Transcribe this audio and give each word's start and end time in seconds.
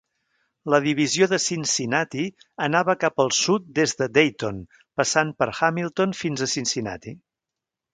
La 0.73 0.77
divisió 0.85 1.27
de 1.33 1.39
Cincinnati 1.43 2.25
anava 2.69 2.97
cap 3.05 3.23
al 3.27 3.31
sud 3.43 3.71
des 3.79 3.95
de 4.03 4.11
Dayton 4.19 4.67
passant 5.03 5.39
per 5.41 5.53
Hamilton 5.63 6.21
fins 6.25 6.49
a 6.49 6.55
Cincinnati. 6.59 7.21